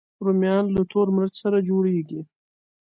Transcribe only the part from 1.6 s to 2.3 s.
جوړېږي